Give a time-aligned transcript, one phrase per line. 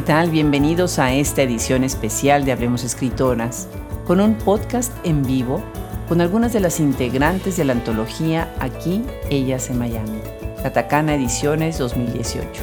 [0.00, 0.30] ¿Qué tal?
[0.30, 3.68] Bienvenidos a esta edición especial de Hablemos Escritoras,
[4.06, 5.62] con un podcast en vivo
[6.08, 10.18] con algunas de las integrantes de la antología Aquí, Ellas en Miami,
[10.62, 12.62] Catacana Ediciones 2018.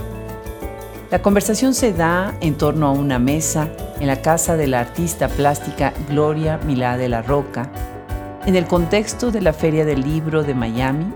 [1.12, 3.70] La conversación se da en torno a una mesa
[4.00, 7.70] en la casa de la artista plástica Gloria Milá de la Roca,
[8.48, 11.14] en el contexto de la Feria del Libro de Miami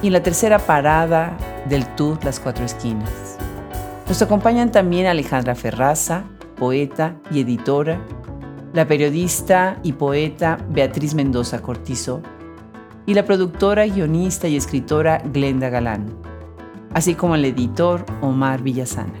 [0.00, 1.36] y en la tercera parada
[1.68, 3.25] del tour Las Cuatro Esquinas.
[4.08, 6.24] Nos acompañan también Alejandra Ferraza,
[6.56, 8.00] poeta y editora,
[8.72, 12.22] la periodista y poeta Beatriz Mendoza Cortizo
[13.04, 16.06] y la productora, guionista y escritora Glenda Galán,
[16.94, 19.12] así como el editor Omar Villasana.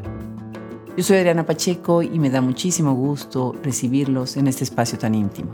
[0.96, 5.50] Yo soy Adriana Pacheco y me da muchísimo gusto recibirlos en este espacio tan íntimo.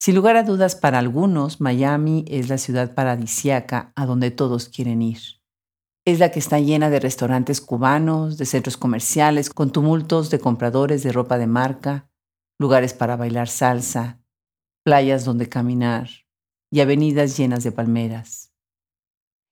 [0.00, 5.02] Sin lugar a dudas, para algunos, Miami es la ciudad paradisiaca a donde todos quieren
[5.02, 5.18] ir.
[6.04, 11.02] Es la que está llena de restaurantes cubanos, de centros comerciales con tumultos de compradores
[11.02, 12.08] de ropa de marca,
[12.58, 14.22] lugares para bailar salsa,
[14.84, 16.08] playas donde caminar
[16.70, 18.54] y avenidas llenas de palmeras.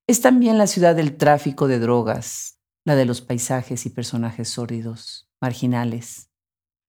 [0.09, 5.29] Es también la ciudad del tráfico de drogas, la de los paisajes y personajes sórdidos,
[5.41, 6.31] marginales.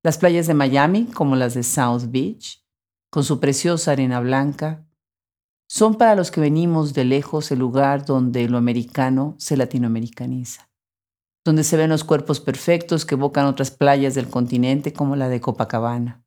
[0.04, 2.64] Las playas de Miami, como las de South Beach,
[3.10, 4.86] con su preciosa arena blanca,
[5.70, 10.70] son para los que venimos de lejos el lugar donde lo americano se latinoamericaniza,
[11.46, 15.42] donde se ven los cuerpos perfectos que evocan otras playas del continente como la de
[15.42, 16.24] Copacabana.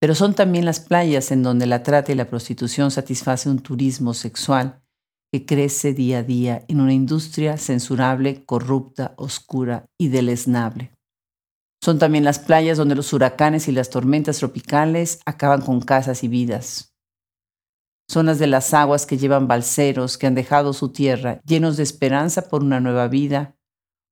[0.00, 4.14] Pero son también las playas en donde la trata y la prostitución satisface un turismo
[4.14, 4.82] sexual
[5.32, 10.91] que crece día a día en una industria censurable, corrupta, oscura y deleznable.
[11.84, 16.28] Son también las playas donde los huracanes y las tormentas tropicales acaban con casas y
[16.28, 16.94] vidas.
[18.08, 21.82] Son las de las aguas que llevan balseros que han dejado su tierra llenos de
[21.82, 23.56] esperanza por una nueva vida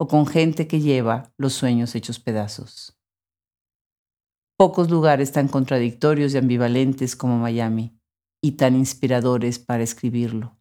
[0.00, 2.98] o con gente que lleva los sueños hechos pedazos.
[4.58, 7.97] Pocos lugares tan contradictorios y ambivalentes como Miami
[8.42, 10.58] y tan inspiradores para escribirlo,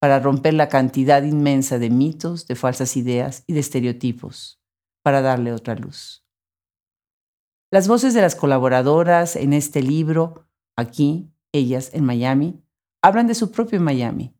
[0.00, 4.61] para romper la cantidad inmensa de mitos, de falsas ideas y de estereotipos
[5.02, 6.24] para darle otra luz.
[7.70, 10.46] Las voces de las colaboradoras en este libro,
[10.76, 12.62] aquí, ellas en Miami,
[13.02, 14.34] hablan de su propio Miami.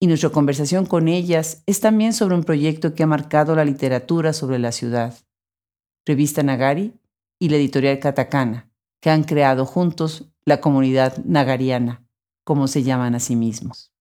[0.00, 4.32] Y nuestra conversación con ellas es también sobre un proyecto que ha marcado la literatura
[4.32, 5.14] sobre la ciudad.
[6.04, 6.98] Revista Nagari
[7.38, 8.70] y la editorial Catacana,
[9.00, 12.04] que han creado juntos la comunidad nagariana,
[12.44, 13.92] como se llaman a sí mismos.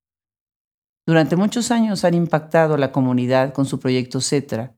[1.05, 4.75] Durante muchos años han impactado a la comunidad con su proyecto Cetra,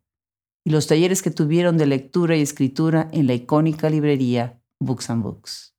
[0.65, 5.23] y los talleres que tuvieron de lectura y escritura en la icónica librería Books and
[5.23, 5.75] Books.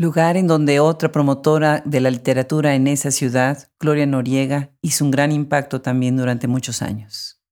[0.00, 5.10] Lugar en donde otra promotora de la literatura en esa ciudad, Gloria Noriega, hizo un
[5.10, 7.42] gran impacto también durante muchos años.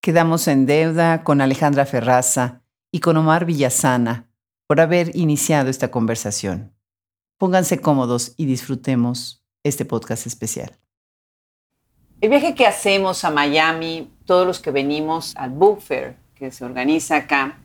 [0.00, 4.30] Quedamos en deuda con Alejandra Ferraza y con Omar Villasana
[4.66, 6.74] por haber iniciado esta conversación.
[7.38, 10.78] Pónganse cómodos y disfrutemos este podcast especial.
[12.20, 16.64] El viaje que hacemos a Miami, todos los que venimos al Book Fair que se
[16.64, 17.58] organiza acá,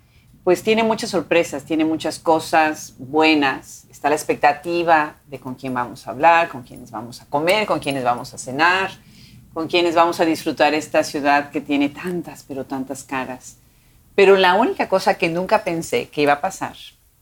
[0.43, 3.85] pues tiene muchas sorpresas, tiene muchas cosas buenas.
[3.89, 7.79] Está la expectativa de con quién vamos a hablar, con quiénes vamos a comer, con
[7.79, 8.91] quiénes vamos a cenar,
[9.53, 13.57] con quiénes vamos a disfrutar esta ciudad que tiene tantas, pero tantas caras.
[14.15, 16.75] Pero la única cosa que nunca pensé que iba a pasar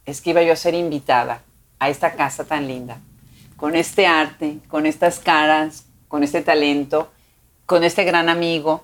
[0.05, 1.41] es que iba yo a ser invitada
[1.79, 2.99] a esta casa tan linda,
[3.55, 7.09] con este arte, con estas caras, con este talento
[7.67, 8.83] con este gran amigo.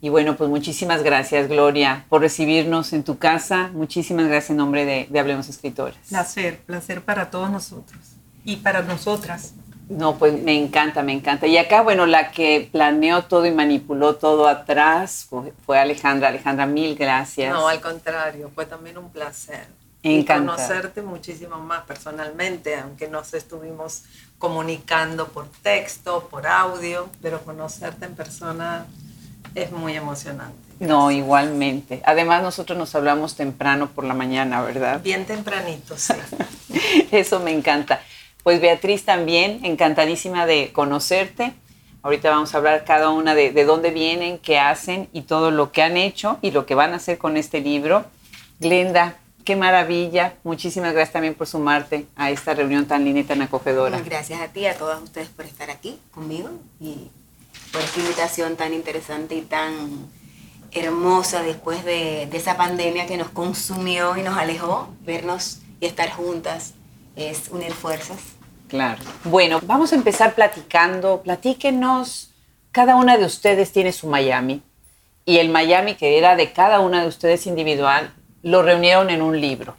[0.00, 3.70] Y bueno, pues muchísimas gracias, Gloria, por recibirnos en tu casa.
[3.72, 5.98] Muchísimas gracias en nombre de, Hablemos Escritores.
[6.08, 7.98] Placer, placer para todos nosotros
[8.44, 9.54] y para nosotras.
[9.88, 11.46] No, pues me encanta, me encanta.
[11.46, 15.28] Y acá, bueno, la que planeó todo y manipuló todo atrás
[15.64, 16.28] fue, Alejandra.
[16.28, 17.52] Alejandra, mil gracias.
[17.52, 19.66] No, al contrario, fue también un placer.
[20.02, 24.04] Y conocerte muchísimo más personalmente, aunque nos estuvimos
[24.38, 28.86] comunicando por texto, por audio, pero conocerte en persona
[29.62, 30.56] es muy emocionante.
[30.80, 32.02] No, igualmente.
[32.04, 35.00] Además, nosotros nos hablamos temprano por la mañana, ¿verdad?
[35.02, 36.14] Bien tempranito, sí.
[37.10, 38.00] Eso me encanta.
[38.42, 41.52] Pues Beatriz también, encantadísima de conocerte.
[42.02, 45.72] Ahorita vamos a hablar cada una de, de dónde vienen, qué hacen y todo lo
[45.72, 48.04] que han hecho y lo que van a hacer con este libro.
[48.60, 49.16] Glenda,
[49.48, 50.34] Qué maravilla.
[50.44, 53.98] Muchísimas gracias también por sumarte a esta reunión tan linda y tan acogedora.
[54.00, 57.08] Gracias a ti, a todas ustedes por estar aquí conmigo y
[57.72, 60.08] por esta invitación tan interesante y tan
[60.72, 64.88] hermosa después de, esa pandemia que nos consumió y nos alejó.
[65.04, 66.74] Vernos y estar juntas
[67.16, 68.18] es unir fuerzas.
[68.68, 69.02] Claro.
[69.24, 71.22] Bueno, vamos a empezar platicando.
[71.22, 72.30] Platíquenos
[72.72, 74.62] cada una de ustedes tiene su Miami
[75.24, 78.12] y el Miami que era de cada una de ustedes individual
[78.42, 79.76] lo reunieron en un libro,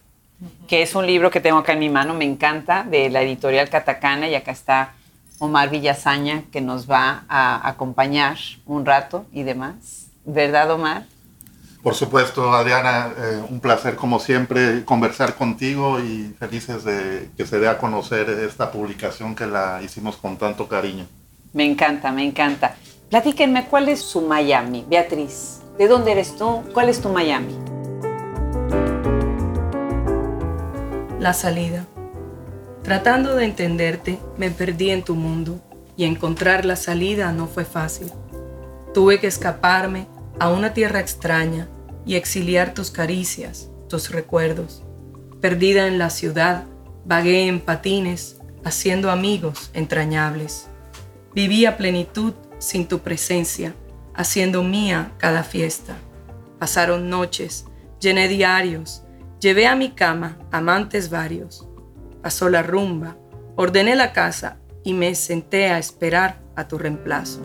[0.67, 3.69] que es un libro que tengo acá en mi mano, me encanta, de la editorial
[3.69, 4.93] Catacana y acá está
[5.39, 10.07] Omar Villazaña que nos va a acompañar un rato y demás.
[10.25, 11.05] ¿Verdad, Omar?
[11.81, 17.57] Por supuesto, Adriana, eh, un placer como siempre conversar contigo y felices de que se
[17.57, 21.05] dé a conocer esta publicación que la hicimos con tanto cariño.
[21.53, 22.75] Me encanta, me encanta.
[23.09, 24.85] Platíquenme, ¿cuál es su Miami?
[24.89, 26.63] Beatriz, ¿de dónde eres tú?
[26.73, 27.57] ¿Cuál es tu Miami?
[31.17, 31.85] La salida.
[32.89, 35.61] Tratando de entenderte, me perdí en tu mundo
[35.95, 38.11] y encontrar la salida no fue fácil.
[38.95, 40.07] Tuve que escaparme
[40.39, 41.69] a una tierra extraña
[42.03, 44.81] y exiliar tus caricias, tus recuerdos.
[45.39, 46.63] Perdida en la ciudad,
[47.05, 50.65] vagué en patines, haciendo amigos entrañables.
[51.35, 53.75] Viví a plenitud sin tu presencia,
[54.15, 55.95] haciendo mía cada fiesta.
[56.57, 57.65] Pasaron noches,
[57.99, 59.03] llené diarios,
[59.39, 61.68] llevé a mi cama amantes varios.
[62.21, 63.15] Pasó la rumba,
[63.55, 67.41] ordené la casa y me senté a esperar a tu reemplazo.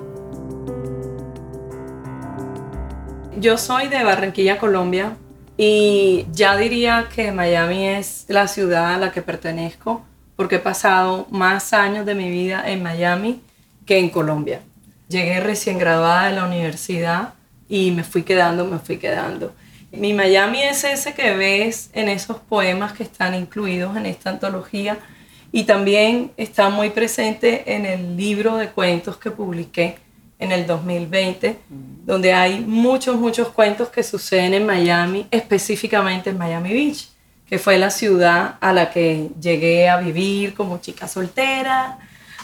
[3.38, 5.17] Yo soy de Barranquilla, Colombia,
[5.56, 10.03] y ya diría que Miami es la ciudad a la que pertenezco
[10.37, 13.41] porque he pasado más años de mi vida en Miami
[13.87, 14.61] que en Colombia.
[15.09, 17.35] Llegué recién graduada de la universidad
[17.69, 19.55] y me fui quedando, me fui quedando.
[19.96, 24.99] Mi Miami es ese que ves en esos poemas que están incluidos en esta antología
[25.52, 29.99] y también está muy presente en el libro de cuentos que publiqué
[30.38, 31.58] en el 2020,
[32.05, 37.08] donde hay muchos, muchos cuentos que suceden en Miami, específicamente en Miami Beach,
[37.46, 41.99] que fue la ciudad a la que llegué a vivir como chica soltera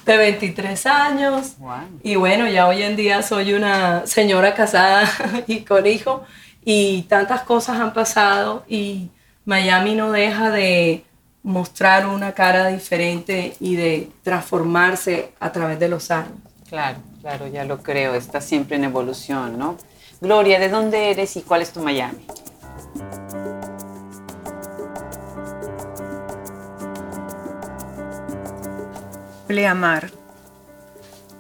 [0.06, 1.56] de 23 años.
[2.02, 5.10] Y bueno, ya hoy en día soy una señora casada
[5.46, 6.24] y con hijo
[6.64, 9.10] y tantas cosas han pasado y
[9.44, 11.04] Miami no deja de
[11.42, 16.34] mostrar una cara diferente y de transformarse a través de los años.
[16.68, 19.76] Claro, claro, ya lo creo, está siempre en evolución, ¿no?
[20.20, 22.26] Gloria, ¿de dónde eres y cuál es tu Miami?
[29.46, 30.10] Pleamar.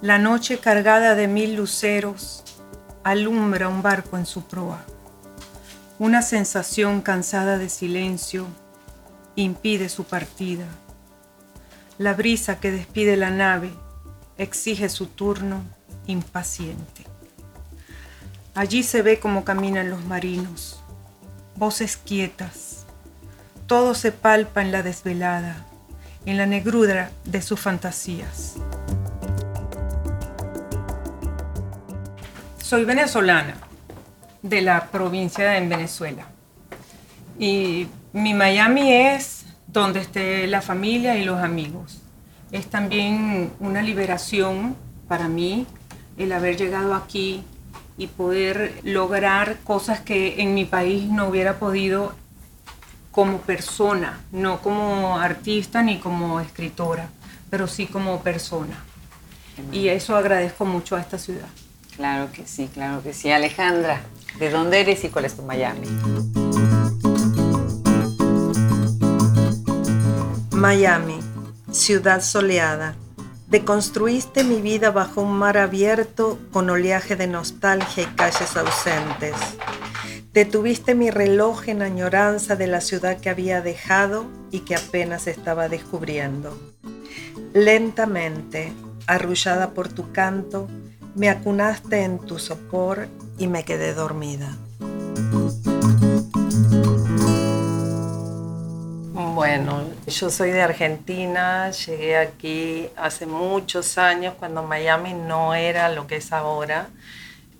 [0.02, 2.42] La noche cargada de mil luceros
[3.04, 4.80] alumbra un barco en su proa.
[6.00, 8.46] Una sensación cansada de silencio
[9.36, 10.64] impide su partida.
[11.98, 13.70] La brisa que despide la nave
[14.38, 15.62] exige su turno
[16.06, 17.04] impaciente.
[18.54, 20.82] Allí se ve cómo caminan los marinos,
[21.56, 22.86] voces quietas.
[23.66, 25.66] Todo se palpa en la desvelada,
[26.24, 28.54] en la negrura de sus fantasías.
[32.62, 33.58] Soy venezolana,
[34.42, 36.26] de la provincia de Venezuela.
[37.38, 42.00] Y mi Miami es donde esté la familia y los amigos
[42.52, 44.76] es también una liberación
[45.08, 45.66] para mí
[46.16, 47.42] el haber llegado aquí
[47.96, 52.14] y poder lograr cosas que en mi país no hubiera podido
[53.10, 57.08] como persona, no como artista ni como escritora,
[57.50, 58.78] pero sí como persona.
[59.72, 61.48] Y eso agradezco mucho a esta ciudad.
[61.96, 63.30] Claro que sí, claro que sí.
[63.30, 64.00] Alejandra,
[64.40, 65.86] ¿de dónde eres y cuál es tu Miami?
[70.50, 71.20] Miami
[71.70, 72.96] ciudad soleada.
[73.48, 79.34] Deconstruiste mi vida bajo un mar abierto con oleaje de nostalgia y calles ausentes.
[80.32, 85.68] Detuviste mi reloj en añoranza de la ciudad que había dejado y que apenas estaba
[85.68, 86.56] descubriendo.
[87.52, 88.72] Lentamente,
[89.06, 90.68] arrullada por tu canto,
[91.14, 93.08] me acunaste en tu sopor
[93.40, 94.54] y me quedé dormida.
[99.34, 106.06] Bueno, yo soy de Argentina, llegué aquí hace muchos años cuando Miami no era lo
[106.06, 106.88] que es ahora.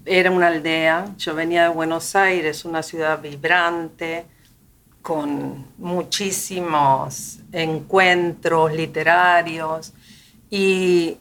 [0.04, 4.26] Era una aldea, yo venía de Buenos Aires, una ciudad vibrante,
[5.00, 9.94] con muchísimos encuentros literarios
[10.50, 11.16] y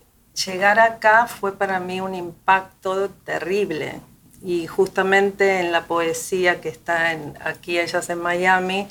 [0.46, 4.02] llegar acá fue para mí un impacto terrible.
[4.42, 8.88] Y justamente en la poesía que está aquí, ellas en Miami,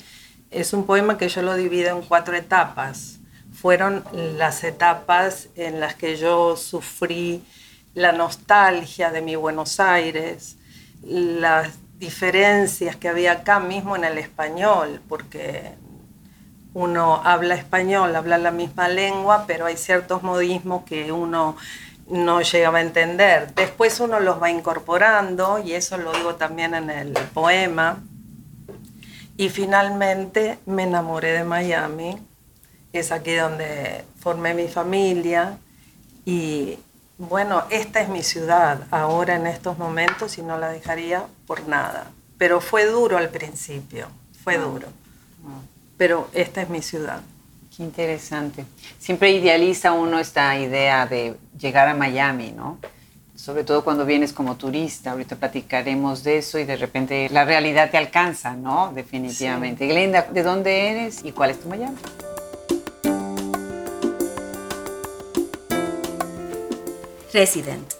[0.51, 3.19] es un poema que yo lo divido en cuatro etapas.
[3.53, 7.43] Fueron las etapas en las que yo sufrí
[7.93, 10.55] la nostalgia de mi Buenos Aires,
[11.03, 15.73] las diferencias que había acá mismo en el español, porque
[16.73, 21.57] uno habla español, habla la misma lengua, pero hay ciertos modismos que uno
[22.09, 23.53] no llegaba a entender.
[23.55, 28.03] Después uno los va incorporando y eso lo digo también en el poema.
[29.37, 32.17] Y finalmente me enamoré de Miami.
[32.91, 35.57] Es aquí donde formé mi familia
[36.25, 36.79] y
[37.17, 42.11] bueno, esta es mi ciudad ahora en estos momentos y no la dejaría por nada.
[42.37, 44.07] Pero fue duro al principio,
[44.43, 44.59] fue ah.
[44.59, 44.87] duro.
[45.97, 47.21] Pero esta es mi ciudad.
[47.79, 48.65] Qué interesante.
[48.99, 52.77] Siempre idealiza uno esta idea de llegar a Miami, ¿no?
[53.37, 55.11] Sobre todo cuando vienes como turista.
[55.11, 58.91] Ahorita platicaremos de eso y de repente la realidad te alcanza, ¿no?
[58.93, 59.87] Definitivamente.
[59.87, 61.95] Glenda, ¿de dónde eres y cuál es tu Miami?
[67.31, 67.93] Resident.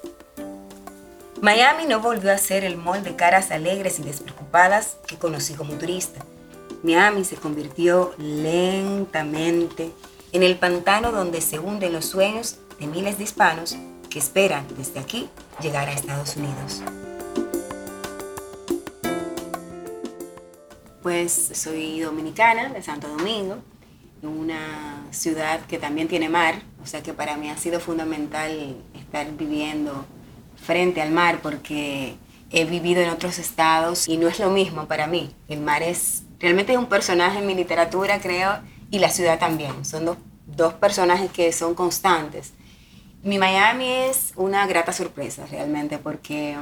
[1.42, 5.76] Miami no volvió a ser el mall de caras alegres y despreocupadas que conocí como
[5.76, 6.20] turista.
[6.84, 9.92] Miami se convirtió lentamente
[10.32, 13.76] en el pantano donde se hunden los sueños de miles de hispanos
[14.10, 15.30] que esperan desde aquí
[15.62, 16.82] llegar a Estados Unidos.
[21.02, 23.58] Pues soy dominicana de Santo Domingo,
[24.22, 29.32] una ciudad que también tiene mar, o sea que para mí ha sido fundamental estar
[29.36, 30.06] viviendo
[30.56, 32.16] frente al mar porque
[32.52, 35.34] he vivido en otros estados y no es lo mismo para mí.
[35.48, 38.60] El mar es realmente es un personaje en mi literatura, creo,
[38.92, 39.86] y la ciudad también.
[39.86, 42.54] Son dos, personajes que son constantes.
[43.24, 46.56] Mi Miami es una grata sorpresa realmente porque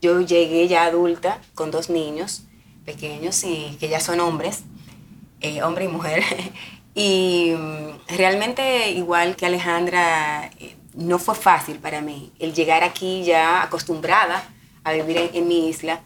[0.00, 2.44] yo llegué ya adulta con dos niños
[2.84, 4.62] pequeños y que ya son hombres,
[5.40, 6.22] eh, hombre y mujer.
[6.94, 13.22] y mm, realmente igual que Alejandra, eh, no fue fácil para mí el llegar aquí
[13.24, 14.42] ya acostumbrada
[14.84, 16.00] a vivir en mi isla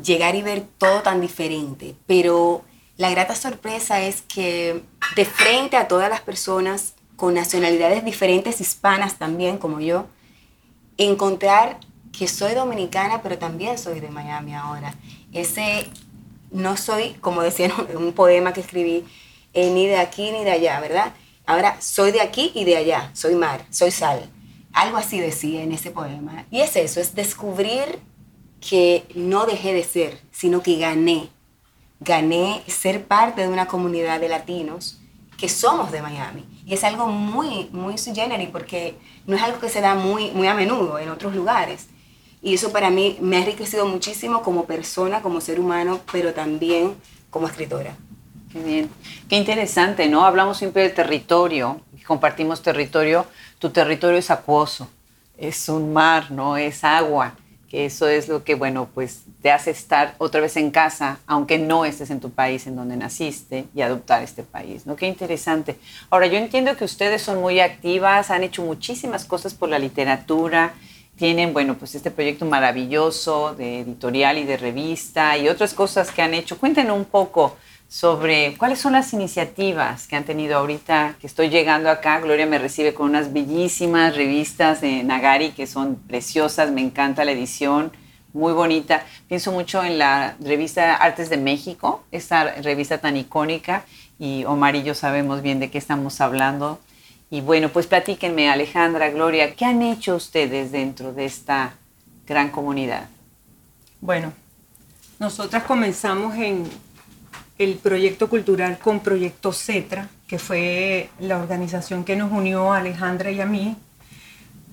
[0.00, 2.64] llegar y ver todo tan diferente, pero
[2.96, 4.82] la grata sorpresa es que
[5.16, 10.06] de frente a todas las personas con nacionalidades diferentes, hispanas también como yo,
[10.96, 11.78] encontrar
[12.16, 14.94] que soy dominicana, pero también soy de Miami ahora.
[15.32, 15.88] Ese
[16.50, 19.04] no soy, como decía en un poema que escribí,
[19.52, 21.12] eh, ni de aquí ni de allá, ¿verdad?
[21.46, 24.30] Ahora soy de aquí y de allá, soy mar, soy sal.
[24.72, 26.46] Algo así decía en ese poema.
[26.50, 28.00] Y es eso, es descubrir
[28.68, 31.28] que no dejé de ser, sino que gané.
[32.00, 34.98] Gané ser parte de una comunidad de latinos
[35.36, 36.44] que somos de Miami.
[36.64, 38.94] Y es algo muy, muy sui generis porque
[39.26, 41.88] no es algo que se da muy, muy a menudo en otros lugares.
[42.42, 46.94] Y eso para mí me ha enriquecido muchísimo como persona, como ser humano, pero también
[47.30, 47.94] como escritora.
[48.50, 48.90] Qué bien.
[49.28, 50.24] Qué interesante, ¿no?
[50.24, 53.26] Hablamos siempre del territorio, compartimos territorio.
[53.58, 54.88] Tu territorio es acuoso,
[55.36, 56.56] es un mar, ¿no?
[56.56, 57.34] Es agua
[57.74, 61.84] eso es lo que, bueno, pues te hace estar otra vez en casa, aunque no
[61.84, 64.96] estés en tu país en donde naciste y adoptar este país, ¿no?
[64.96, 65.76] Qué interesante.
[66.10, 70.74] Ahora, yo entiendo que ustedes son muy activas, han hecho muchísimas cosas por la literatura,
[71.16, 76.22] tienen, bueno, pues este proyecto maravilloso de editorial y de revista y otras cosas que
[76.22, 76.58] han hecho.
[76.58, 77.56] Cuéntenos un poco
[77.88, 82.20] sobre cuáles son las iniciativas que han tenido ahorita, que estoy llegando acá.
[82.20, 87.32] Gloria me recibe con unas bellísimas revistas de Nagari que son preciosas, me encanta la
[87.32, 87.92] edición,
[88.32, 89.04] muy bonita.
[89.28, 93.84] Pienso mucho en la revista Artes de México, esta revista tan icónica,
[94.18, 96.80] y Omar y yo sabemos bien de qué estamos hablando.
[97.30, 101.74] Y bueno, pues platíquenme, Alejandra, Gloria, ¿qué han hecho ustedes dentro de esta
[102.26, 103.08] gran comunidad?
[104.00, 104.32] Bueno,
[105.18, 106.68] nosotras comenzamos en
[107.58, 113.30] el proyecto cultural con Proyecto CETRA, que fue la organización que nos unió a Alejandra
[113.30, 113.76] y a mí,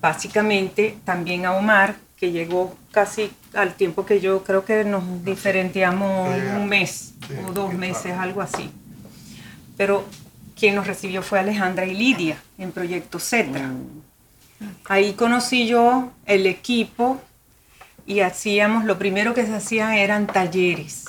[0.02, 6.30] básicamente también a Omar, que llegó casi al tiempo que yo creo que nos diferenciamos
[6.56, 7.14] un mes
[7.48, 8.70] o dos meses, algo así.
[9.78, 10.06] Pero
[10.56, 13.68] quien nos recibió fue Alejandra y Lidia en Proyecto CETRA.
[13.68, 14.02] Mm.
[14.86, 17.20] Ahí conocí yo el equipo
[18.06, 21.06] y hacíamos, lo primero que se hacía eran talleres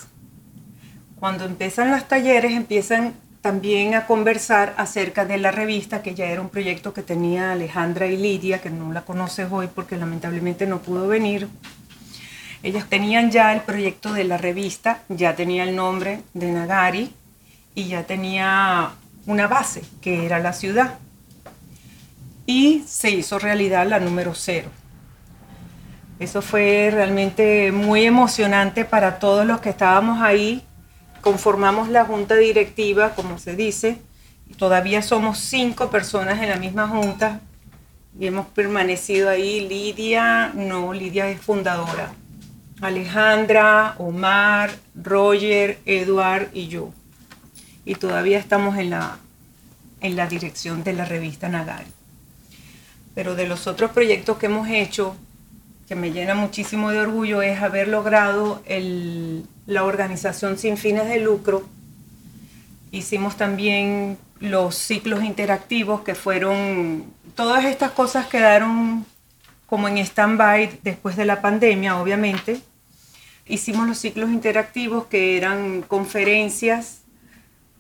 [1.23, 6.41] cuando empiezan los talleres, empiezan también a conversar acerca de la revista, que ya era
[6.41, 10.81] un proyecto que tenía Alejandra y Lidia, que no la conoces hoy porque lamentablemente no
[10.81, 11.47] pudo venir.
[12.65, 17.13] Ellas tenían ya el proyecto de la revista, ya tenía el nombre de Nagari
[17.77, 18.91] y ya tenía
[19.25, 20.99] una base, que era la ciudad.
[22.47, 24.71] Y se hizo realidad la número cero.
[26.19, 30.65] Eso fue realmente muy emocionante para todos los que estábamos ahí
[31.23, 33.99] conformamos la junta directiva, como se dice,
[34.59, 37.41] todavía somos cinco personas en la misma junta
[38.19, 39.67] y hemos permanecido ahí.
[39.67, 42.13] Lidia, no, Lidia es fundadora.
[42.83, 46.91] Alejandra, Omar, Roger, Eduard y yo.
[47.85, 49.17] Y todavía estamos en la,
[50.01, 51.87] en la dirección de la revista Nagari.
[53.15, 55.17] pero de los otros proyectos que hemos hecho,
[55.89, 58.63] que me llena muchísimo de orgullo, es haber logrado
[59.67, 61.69] la organización sin fines de lucro.
[62.91, 67.05] Hicimos también los ciclos interactivos que fueron,
[67.35, 69.07] todas estas cosas quedaron
[69.67, 72.61] como en stand-by después de la pandemia, obviamente.
[73.47, 77.03] Hicimos los ciclos interactivos que eran conferencias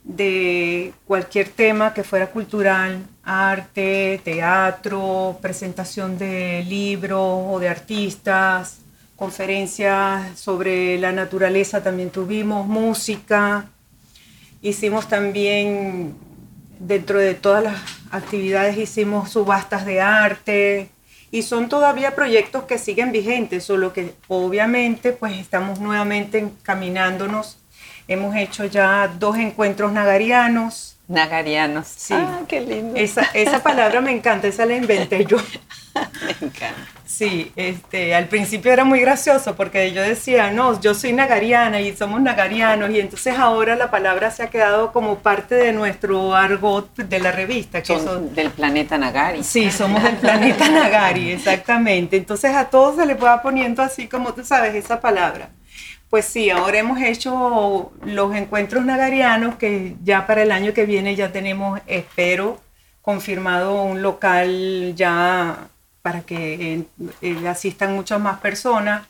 [0.04, 8.78] de cualquier tema que fuera cultural, arte, teatro, presentación de libros o de artistas,
[9.22, 13.66] conferencias sobre la naturaleza también tuvimos, música.
[14.62, 16.16] Hicimos también,
[16.80, 17.76] dentro de todas las
[18.10, 20.88] actividades, hicimos subastas de arte
[21.30, 27.58] y son todavía proyectos que siguen vigentes, solo que obviamente pues estamos nuevamente encaminándonos
[28.08, 30.96] Hemos hecho ya dos encuentros nagarianos.
[31.06, 31.86] Nagarianos.
[31.86, 32.14] Sí.
[32.14, 32.98] Ah, qué lindo.
[32.98, 35.36] Esa, esa palabra me encanta, esa la inventé yo.
[36.24, 36.91] me encanta.
[37.04, 41.94] Sí, este, al principio era muy gracioso porque yo decía, no, yo soy nagariana y
[41.96, 46.94] somos nagarianos y entonces ahora la palabra se ha quedado como parte de nuestro argot
[46.96, 47.82] de la revista.
[47.82, 49.42] Que son, del planeta Nagari.
[49.42, 52.16] Sí, somos del planeta Nagari, exactamente.
[52.16, 55.50] Entonces a todos se les va poniendo así como tú sabes esa palabra.
[56.08, 61.16] Pues sí, ahora hemos hecho los encuentros nagarianos que ya para el año que viene
[61.16, 62.60] ya tenemos, espero,
[63.00, 65.68] confirmado un local ya
[66.02, 66.84] para que
[67.22, 69.06] eh, asistan muchas más personas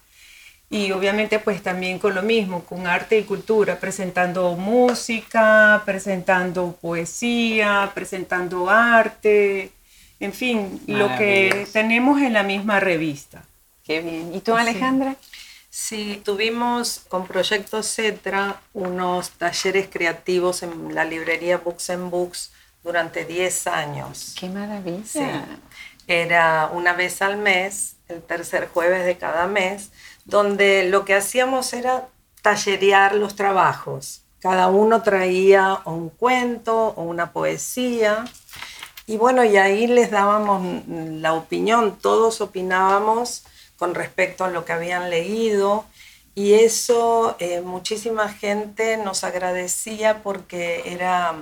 [0.72, 7.90] y obviamente pues también con lo mismo, con arte y cultura, presentando música, presentando poesía,
[7.94, 9.70] presentando arte,
[10.18, 13.44] en fin, lo que tenemos en la misma revista.
[13.84, 14.34] Qué bien.
[14.34, 15.16] ¿Y tú, Alejandra?
[15.68, 22.52] Sí, tuvimos con Proyecto Cetra unos talleres creativos en la librería Books and Books
[22.83, 24.35] durante 10 años.
[24.38, 25.05] ¡Qué maravilla!
[25.05, 25.20] Sí.
[26.06, 29.90] Era una vez al mes, el tercer jueves de cada mes,
[30.24, 32.08] donde lo que hacíamos era
[32.42, 34.22] tallerear los trabajos.
[34.40, 38.24] Cada uno traía un cuento o una poesía.
[39.06, 43.44] Y bueno, y ahí les dábamos la opinión, todos opinábamos
[43.76, 45.84] con respecto a lo que habían leído
[46.34, 51.34] y eso eh, muchísima gente nos agradecía porque era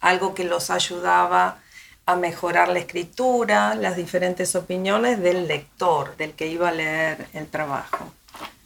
[0.00, 1.58] algo que los ayudaba
[2.06, 7.48] a mejorar la escritura, las diferentes opiniones del lector, del que iba a leer el
[7.48, 8.12] trabajo.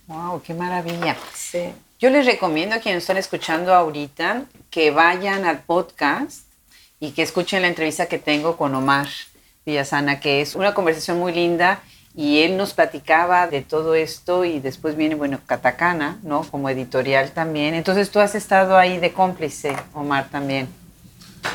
[0.06, 0.42] ¡Wow!
[0.42, 1.16] ¡Qué maravilla!
[1.34, 1.72] Sí.
[1.98, 6.46] Yo les recomiendo a quienes están escuchando ahorita que vayan al podcast
[6.98, 9.08] y que escuchen la entrevista que tengo con Omar
[9.64, 11.80] Villasana, que es una conversación muy linda
[12.14, 16.42] y él nos platicaba de todo esto y después viene, bueno, Catacana, ¿no?
[16.42, 17.74] Como editorial también.
[17.74, 20.68] Entonces tú has estado ahí de cómplice, Omar, también.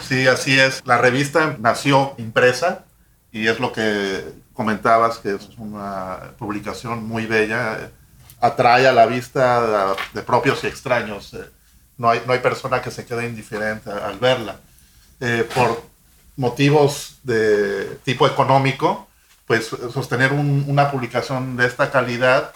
[0.07, 0.81] Sí, así es.
[0.85, 2.85] La revista nació impresa
[3.31, 7.91] y es lo que comentabas, que es una publicación muy bella.
[8.39, 11.33] Atrae a la vista de propios y extraños.
[11.33, 11.49] Eh,
[11.97, 14.57] no hay, no hay persona que se quede indiferente al verla.
[15.19, 15.81] Eh, por
[16.35, 19.07] motivos de tipo económico,
[19.45, 22.53] pues sostener una publicación de esta calidad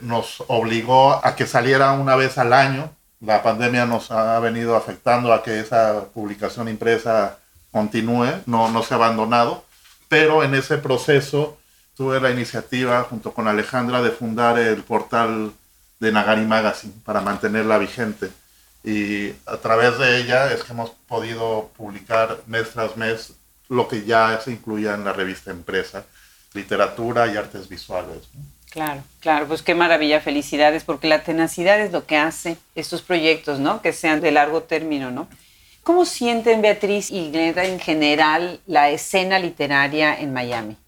[0.00, 2.90] nos obligó a que saliera una vez al año.
[3.24, 7.38] La pandemia nos ha venido afectando a que esa publicación impresa
[7.70, 9.64] continúe, no, no se ha abandonado,
[10.08, 11.56] pero en ese proceso
[11.96, 15.52] tuve la iniciativa junto con Alejandra de fundar el portal
[16.00, 18.30] de Nagari Magazine para mantenerla vigente.
[18.82, 23.34] Y a través de ella es que hemos podido publicar mes tras mes
[23.68, 26.04] lo que ya se incluía en la revista impresa
[26.54, 28.18] literatura y artes visuales.
[28.72, 33.58] Claro, claro, pues qué maravilla, felicidades, porque la tenacidad es lo que hace estos proyectos,
[33.58, 33.82] ¿no?
[33.82, 35.28] Que sean de largo término, ¿no?
[35.82, 40.78] ¿Cómo sienten Beatriz y Glenda en general la escena literaria en Miami?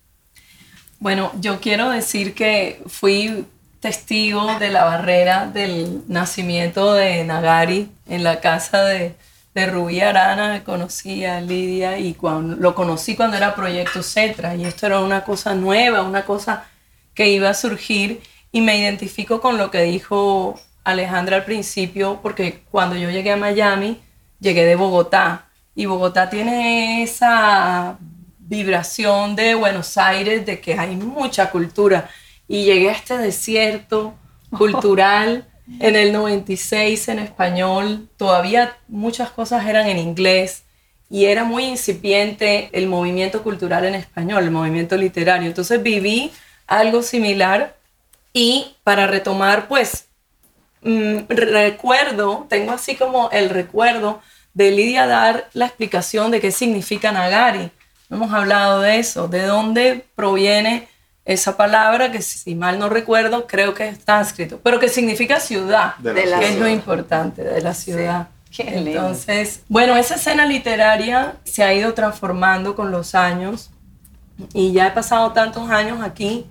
[0.98, 3.44] Bueno, yo quiero decir que fui
[3.80, 9.14] testigo de la barrera del nacimiento de Nagari en la casa de,
[9.54, 14.64] de Rubí Arana, conocí a Lidia y cuando, lo conocí cuando era Proyecto Cetra y
[14.64, 16.64] esto era una cosa nueva, una cosa
[17.14, 18.20] que iba a surgir
[18.52, 23.36] y me identifico con lo que dijo Alejandra al principio porque cuando yo llegué a
[23.36, 24.00] Miami
[24.40, 27.98] llegué de Bogotá y Bogotá tiene esa
[28.38, 32.10] vibración de Buenos Aires de que hay mucha cultura
[32.46, 34.14] y llegué a este desierto
[34.50, 35.48] cultural
[35.80, 40.64] en el 96 en español, todavía muchas cosas eran en inglés
[41.08, 45.46] y era muy incipiente el movimiento cultural en español, el movimiento literario.
[45.48, 46.30] Entonces viví
[46.66, 47.76] algo similar.
[48.32, 50.06] Y para retomar, pues,
[50.82, 54.20] mm, recuerdo, tengo así como el recuerdo
[54.54, 57.70] de Lidia dar la explicación de qué significa Nagari.
[58.10, 60.88] hemos hablado de eso, de dónde proviene
[61.24, 65.94] esa palabra que si mal no recuerdo creo que está escrito, pero que significa ciudad,
[66.02, 68.28] que es lo importante de la ciudad.
[68.56, 73.70] Entonces, bueno, esa escena literaria se ha ido transformando con los años
[74.52, 76.46] y ya he pasado tantos años aquí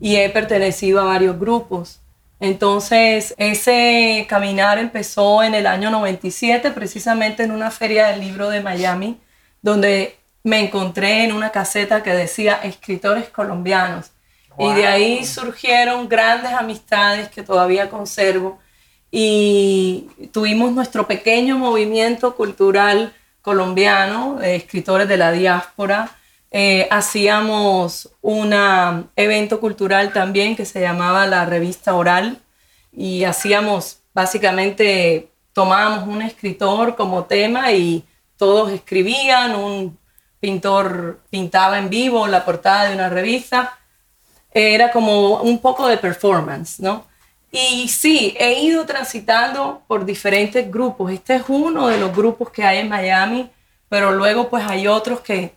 [0.00, 2.00] y he pertenecido a varios grupos.
[2.38, 8.60] Entonces, ese caminar empezó en el año 97, precisamente en una feria del libro de
[8.60, 9.18] Miami,
[9.62, 14.12] donde me encontré en una caseta que decía escritores colombianos.
[14.58, 18.58] Y de ahí surgieron grandes amistades que todavía conservo
[19.10, 26.10] y tuvimos nuestro pequeño movimiento cultural colombiano, escritores de la diáspora.
[26.50, 28.54] Eh, hacíamos un
[29.16, 32.40] evento cultural también que se llamaba la revista oral
[32.92, 38.04] y hacíamos básicamente, tomábamos un escritor como tema y
[38.36, 39.98] todos escribían, un
[40.40, 43.78] pintor pintaba en vivo la portada de una revista.
[44.52, 47.04] Era como un poco de performance, ¿no?
[47.50, 51.12] Y sí, he ido transitando por diferentes grupos.
[51.12, 53.50] Este es uno de los grupos que hay en Miami,
[53.88, 55.54] pero luego pues hay otros que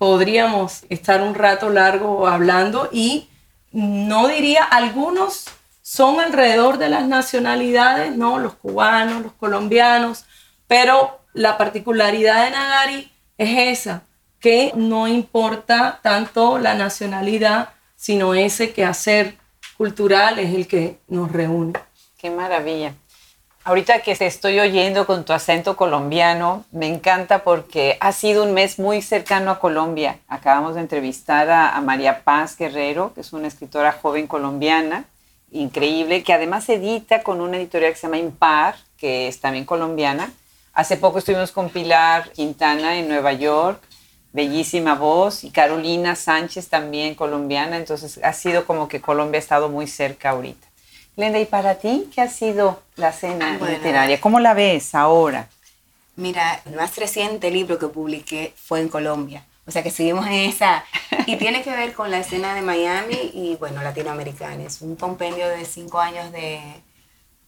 [0.00, 3.28] podríamos estar un rato largo hablando y
[3.70, 5.44] no diría, algunos
[5.82, 8.38] son alrededor de las nacionalidades, ¿no?
[8.38, 10.24] Los cubanos, los colombianos,
[10.66, 14.04] pero la particularidad de Nagari es esa,
[14.38, 19.36] que no importa tanto la nacionalidad, sino ese quehacer
[19.76, 21.74] cultural es el que nos reúne.
[22.16, 22.94] Qué maravilla.
[23.70, 28.52] Ahorita que te estoy oyendo con tu acento colombiano, me encanta porque ha sido un
[28.52, 30.18] mes muy cercano a Colombia.
[30.26, 35.04] Acabamos de entrevistar a, María Paz Guerrero, que es una escritora joven colombiana,
[35.52, 40.32] increíble, que además edita con una editorial que se llama Impar, que es también colombiana.
[40.72, 43.80] Hace poco estuvimos con Pilar Quintana en Nueva York
[44.32, 49.68] bellísima voz, y Carolina Sánchez también colombiana, entonces ha sido como que Colombia ha estado
[49.68, 50.69] muy cerca ahorita.
[51.16, 54.20] Lenda, ¿y para ti qué ha sido la cena literaria?
[54.20, 55.48] ¿Cómo la ves ahora?
[56.16, 60.34] Mira, el más reciente libro que publiqué fue en Colombia, o sea que seguimos en
[60.34, 60.84] esa,
[61.26, 64.64] y tiene que ver con la escena de Miami y bueno, latinoamericana.
[64.64, 66.60] Es un compendio de cinco años de,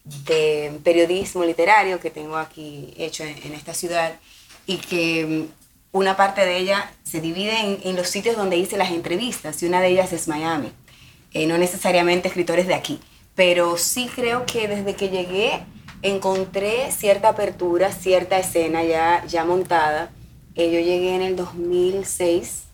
[0.05, 4.14] de periodismo literario que tengo aquí hecho en, en esta ciudad
[4.66, 5.48] y que
[5.92, 9.81] una parte de ella se divide en, los sitios donde hice las entrevistas y una
[9.81, 10.72] de ellas es Miami.
[11.35, 13.01] Eh, no necesariamente escritores de aquí,
[13.35, 15.62] pero sí creo que desde que llegué
[16.03, 20.11] encontré cierta apertura, cierta escena ya, ya montada.
[20.55, 22.64] Eh, yo llegué en el 2006,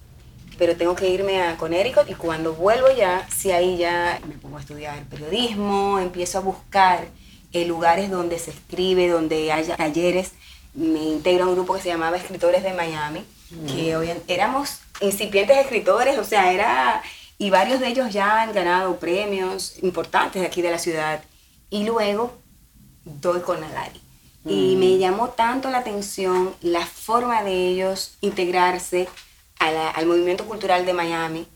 [0.59, 4.57] pero tengo que irme a Connecticut y cuando vuelvo ya, sí ahí ya me pongo
[4.57, 7.07] a estudiar periodismo, empiezo a buscar
[7.53, 10.33] eh, lugares donde se escribe, donde haya talleres
[10.75, 13.25] me integro a un grupo que se llamaba Escritores de Miami,
[13.67, 13.99] que mm.
[13.99, 17.03] hoy éramos incipientes escritores, o sea, era,
[17.39, 21.23] y varios de ellos ya han ganado premios importantes aquí de la ciudad.
[21.71, 22.37] Y luego
[23.05, 24.01] doy con Nagari.
[24.45, 24.79] Y mm.
[24.79, 29.09] me llamó tanto la atención la forma de ellos integrarse
[29.59, 31.47] al movimiento cultural de Miami,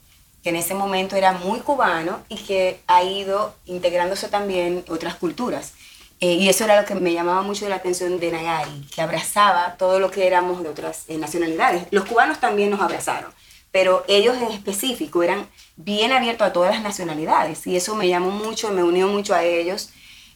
[0.42, 5.75] que en ese momento era muy cubano y que ha ido integrándose también otras culturas.
[6.21, 9.77] Eh, y eso era lo que me llamaba mucho la atención de Nagari, que abrazaba
[9.77, 11.87] todo lo que éramos de otras eh, nacionalidades.
[11.90, 13.33] Los cubanos también nos abrazaron,
[13.72, 18.30] pero ellos en específico eran bien abiertos a todas las nacionalidades y eso me llamó
[18.30, 19.90] mucho, me unió mucho a ellos.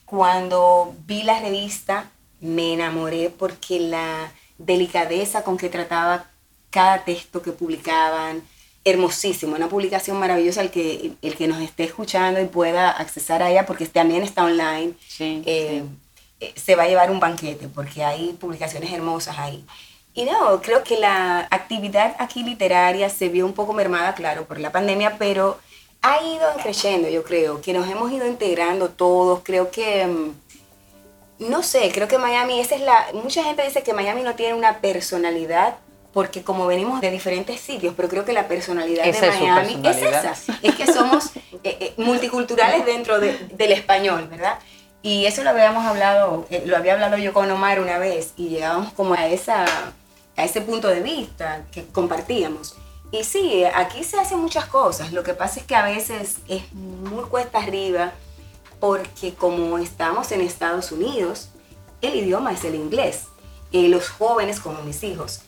[0.05, 6.25] Cuando vi la revista me enamoré porque la delicadeza con que trataba
[6.69, 8.41] cada texto que publicaban,
[8.83, 13.51] hermosísimo, una publicación maravillosa el que, el que nos esté escuchando y pueda accesar a
[13.51, 14.93] ella porque también está online.
[15.19, 15.83] Eh,
[16.39, 19.65] eh, se va a llevar un banquete porque hay publicaciones hermosas ahí.
[20.17, 24.59] Y no, creo que la actividad aquí literaria se vio un poco mermada, claro, por
[24.59, 25.59] la pandemia, pero
[26.01, 29.41] ha ido creciendo, yo creo, que nos hemos ido integrando todos.
[29.43, 33.05] Creo que, mm, no sé, creo que Miami, esa es la.
[33.13, 35.75] Mucha gente dice que Miami no tiene una personalidad
[36.13, 40.33] porque como venimos de diferentes sitios, pero creo que la personalidad de Miami es, esa,
[40.63, 41.27] es que somos
[41.63, 44.57] eh, eh, multiculturales dentro del español, ¿verdad?
[45.03, 48.49] Y eso lo habíamos hablado, eh, lo había hablado yo con Omar una vez y
[48.49, 49.65] llegábamos como a, esa,
[50.37, 52.75] a ese punto de vista que compartíamos.
[53.11, 56.71] Y sí, aquí se hacen muchas cosas, lo que pasa es que a veces es
[56.73, 58.13] muy cuesta arriba
[58.79, 61.49] porque como estamos en Estados Unidos,
[62.01, 63.23] el idioma es el inglés.
[63.71, 65.41] Y los jóvenes como mis hijos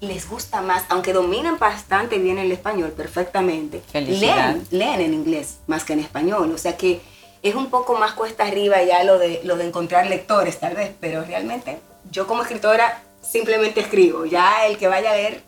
[0.00, 5.84] les gusta más, aunque dominan bastante bien el español perfectamente, leen, leen en inglés más
[5.84, 6.52] que en español.
[6.54, 7.00] O sea que
[7.42, 10.92] es un poco más cuesta arriba ya lo de, lo de encontrar lectores tal vez,
[11.00, 11.78] pero realmente
[12.10, 14.24] yo como escritora simplemente escribo.
[14.24, 15.42] Ya el que vaya a leer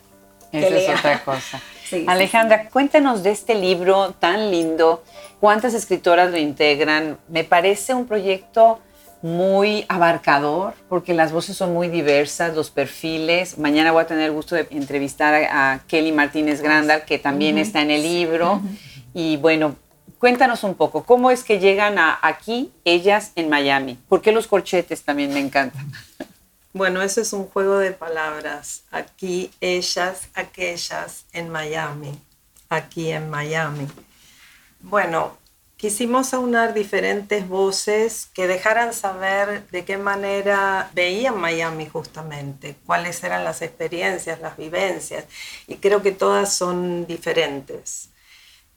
[0.53, 1.61] Esa es otra cosa.
[2.07, 5.03] Alejandra, cuéntanos de este libro tan lindo.
[5.41, 7.19] ¿Cuántas escritoras lo integran?
[7.29, 8.79] Me parece un proyecto
[9.23, 13.59] muy abarcador porque las voces son muy diversas, los perfiles.
[13.59, 17.83] Mañana voy a tener el gusto de entrevistar a, Kelly Martínez Grandal, que también está
[17.83, 18.61] en el libro.
[19.13, 19.75] Y bueno,
[20.19, 23.99] cuéntanos un poco, ¿cómo es que llegan a aquí ellas en Miami?
[24.09, 25.91] ¿Por qué los corchetes también me encantan?
[26.73, 28.85] Bueno, eso es un juego de palabras.
[28.91, 32.17] Aquí ellas, aquellas en Miami.
[32.69, 33.89] Aquí en Miami.
[34.81, 35.37] Bueno,
[35.77, 43.45] quisimos aunar diferentes voces que dejaran saber de qué manera veían Miami justamente, cuáles eran
[43.45, 45.25] las experiencias, las vivencias,
[45.67, 48.11] y creo que todas son diferentes.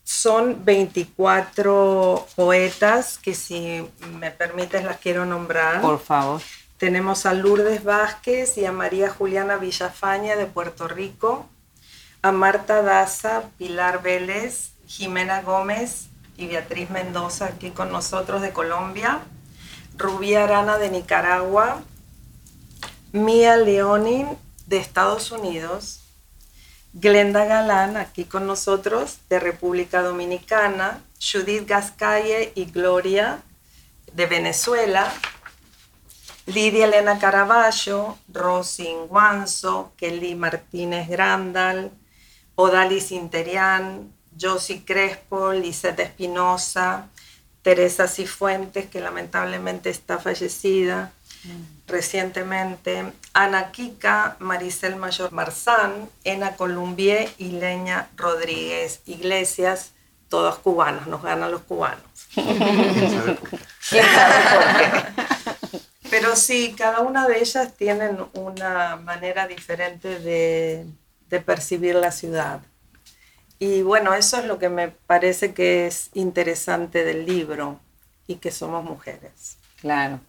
[0.04, 3.88] Son 24 poetas que si
[4.20, 5.82] me permites las quiero nombrar.
[5.82, 6.42] Por favor.
[6.78, 11.48] Tenemos a Lourdes Vázquez y a María Juliana Villafaña de Puerto Rico,
[12.22, 16.08] a Marta Daza, Pilar Vélez, Jimena Gómez
[16.38, 19.22] y Beatriz Mendoza aquí con nosotros de Colombia,
[19.98, 21.82] Rubí Arana de Nicaragua,
[23.12, 24.28] Mía Leonin
[24.66, 26.02] de Estados Unidos,
[26.94, 33.42] Glenda Galán aquí con nosotros de República Dominicana, Judith Gascalle y Gloria
[34.14, 35.12] de Venezuela,
[36.46, 41.92] Lidia Elena Caraballo, Rosy Guanzo, Kelly Martínez Grandal,
[42.56, 47.08] Odalis Interián, Josie Crespo, Lisette Espinosa,
[47.62, 51.14] Teresa Cifuentes, que lamentablemente está fallecida
[51.46, 51.88] mm.
[51.88, 59.92] recientemente, Ana Kika, Maricel Mayor Marzán, Ena Columbier y Leña Rodríguez Iglesias,
[60.28, 62.04] todos cubanos, nos ganan los cubanos.
[66.14, 70.86] Pero sí, cada una de ellas tienen una manera diferente de,
[71.44, 72.62] percibir la ciudad.
[73.58, 77.80] Y bueno, eso es lo que me parece que es interesante del libro
[78.28, 79.58] y que somos mujeres.
[79.82, 80.20] Claro.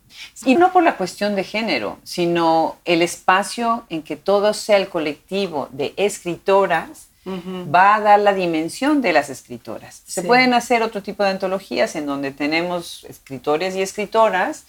[0.47, 4.89] Y no por la cuestión de género, sino el espacio en que todo sea el
[4.89, 10.03] colectivo de escritoras va a dar la dimensión de las escritoras.
[10.07, 14.65] Se pueden hacer otro tipo de antologías en donde tenemos escritores y escritoras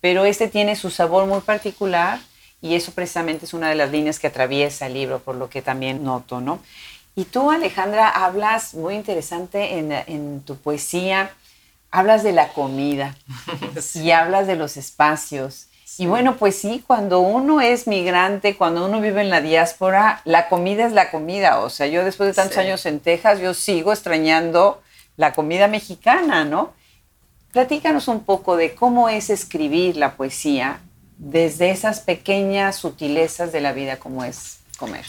[0.00, 2.20] pero este tiene su sabor muy particular
[2.60, 5.62] y eso precisamente es una de las líneas que atraviesa el libro, por lo que
[5.62, 6.60] también noto, ¿no?
[7.14, 11.32] Y tú, Alejandra, hablas muy interesante en, tu poesía,
[11.90, 13.16] hablas de la comida
[13.94, 15.66] y hablas de los espacios.
[15.98, 20.48] Y bueno, pues sí, cuando uno es migrante, cuando uno vive en la diáspora, la
[20.48, 21.58] comida es la comida.
[21.58, 24.80] O sea, yo después de tantos años en Texas, yo sigo extrañando
[25.16, 26.72] la comida mexicana, ¿no?
[27.52, 30.80] Platícanos un poco de cómo es escribir la poesía
[31.16, 35.04] desde esas pequeñas sutilezas de la vida como es comer.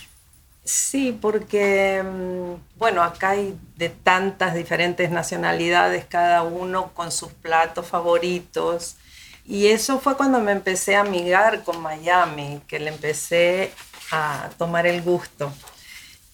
[0.64, 7.88] Sí, porque, mm, bueno, acá hay de tantas diferentes nacionalidades, cada uno con sus platos
[7.88, 8.96] favoritos.
[9.46, 13.72] Y eso fue cuando me empecé a amigar con Miami, que le empecé
[14.12, 15.52] a tomar el gusto.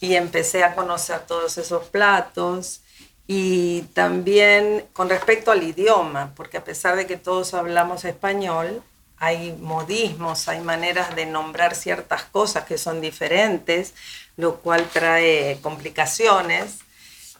[0.02, 2.82] Y empecé a conocer todos esos platos
[3.28, 8.84] y también con respecto al idioma, porque a pesar de que todos hablamos español,
[9.18, 13.94] hay modismos, hay maneras de nombrar ciertas cosas que son diferentes,
[14.38, 16.80] lo cual trae complicaciones.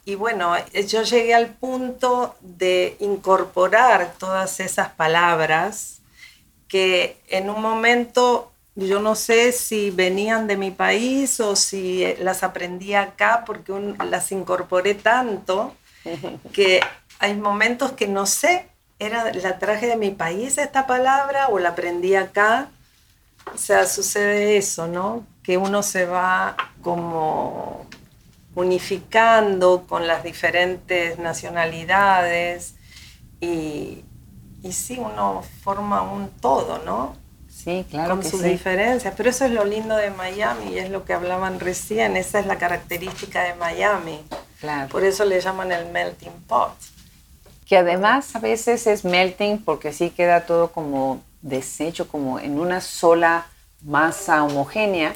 [0.06, 0.56] Y bueno,
[0.88, 6.00] yo llegué al punto de incorporar todas esas palabras
[6.68, 12.18] que en un momento yo no sé si venían de mi país o si eh,
[12.22, 13.74] las aprendí acá porque
[14.10, 15.76] las incorporé tanto
[16.54, 16.82] que
[17.20, 21.70] hay momentos que no sé, era la traje de mi país esta palabra o la
[21.70, 22.70] aprendí acá.
[23.54, 25.26] O sea, sucede eso, ¿no?
[25.44, 27.86] Que uno se va como
[28.56, 32.76] unificando con las diferentes nacionalidades
[33.40, 34.04] y,
[34.64, 37.25] y sí, uno forma un todo, ¿no?
[37.66, 38.12] Sí, claro.
[38.12, 39.12] Con sus diferencias.
[39.18, 42.16] Pero eso es lo lindo de Miami y es lo que hablaban recién.
[42.16, 44.24] Esa es la característica de Miami.
[44.60, 44.88] Claro.
[44.90, 46.76] Por eso le llaman el melting pot.
[47.68, 52.82] Que además a veces es melting porque sí queda todo como deshecho, como en una
[52.82, 53.48] sola
[53.82, 55.16] masa homogénea,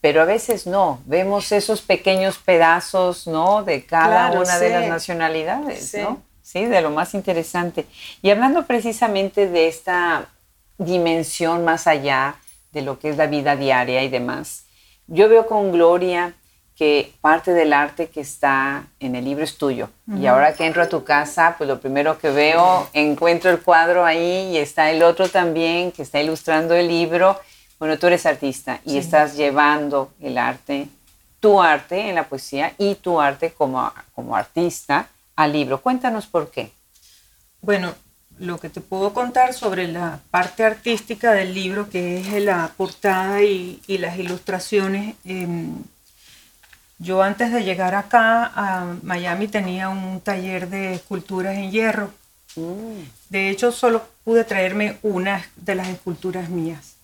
[0.00, 0.98] pero a veces no.
[1.04, 3.64] Vemos esos pequeños pedazos, ¿no?
[3.64, 6.22] De cada una de las nacionalidades, ¿no?
[6.42, 7.84] Sí, de lo más interesante.
[8.22, 10.28] Y hablando precisamente de esta
[10.78, 12.36] dimensión más allá
[12.72, 14.64] de lo que es la vida diaria y demás.
[15.06, 16.34] Yo veo con gloria
[16.76, 19.90] que parte del arte que está en el libro es tuyo.
[20.18, 24.04] Y ahora que entro a tu casa, pues lo primero que veo, encuentro el cuadro
[24.04, 27.38] ahí y está el otro también que está ilustrando el libro.
[27.78, 30.88] Bueno, tú eres artista y estás llevando el arte
[31.42, 35.80] tu arte en la poesía y tu arte como, como artista al libro.
[35.82, 36.70] Cuéntanos por qué.
[37.60, 37.92] Bueno,
[38.42, 43.40] lo que te puedo contar sobre la parte artística del libro, que es la portada
[43.42, 45.14] y, las ilustraciones.
[45.24, 45.76] Em,
[46.98, 52.10] yo antes de llegar acá a Miami tenía un taller de esculturas en hierro.
[52.56, 53.02] Mm.
[53.30, 56.96] De hecho, solo pude traerme una de las esculturas mías.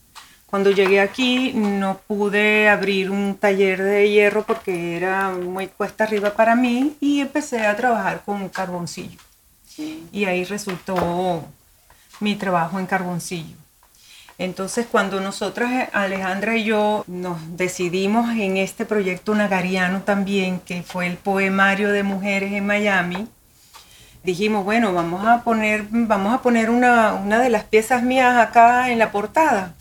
[0.46, 6.30] Cuando llegué aquí no pude abrir un taller de hierro porque era muy cuesta arriba
[6.32, 8.48] para mí y empecé a trabajar con un
[10.12, 11.44] Y ahí resultó
[12.20, 13.56] mi trabajo en carboncillo.
[14.38, 21.08] Entonces, cuando nosotras, Alejandra y yo, nos decidimos en este proyecto nagariano también, que fue
[21.08, 23.26] el poemario de mujeres en Miami,
[24.22, 28.90] dijimos, bueno, vamos a poner, vamos a poner una, una de las piezas mías acá
[28.90, 29.74] en la portada.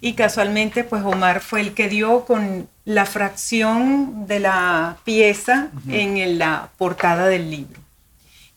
[0.00, 6.38] Y casualmente, pues Omar fue el que dio con la fracción de la pieza en
[6.38, 7.79] la portada del libro.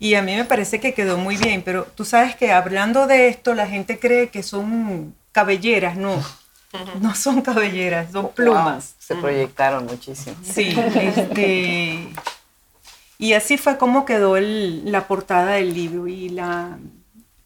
[0.04, 3.30] Y a mí me parece que quedó muy bien, pero tú sabes que hablando de
[3.30, 6.22] esto, la gente cree que son cabelleras, no.
[7.00, 8.96] No son cabelleras, son plumas.
[9.00, 10.36] se proyectaron muchísimo.
[10.44, 12.10] Sí, este,
[13.18, 16.06] y así fue como quedó la portada del libro.
[16.10, 16.78] Y la,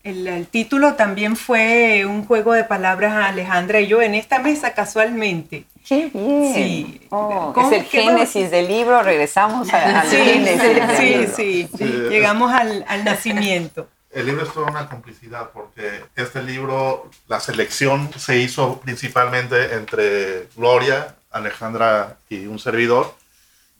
[0.08, 4.74] el, título también fue un juego de palabras a Alejandra y yo en esta mesa
[4.74, 5.66] casualmente.
[5.88, 6.54] ¡Qué bien!
[6.54, 7.02] Sí.
[7.10, 11.34] Oh, es el génesis del libro, regresamos al génesis.
[11.36, 13.88] Sí, sí, llegamos al, al nacimiento.
[14.12, 20.48] El libro es toda una complicidad porque este libro, la selección se hizo principalmente entre
[20.56, 23.14] Gloria, Alejandra y un servidor.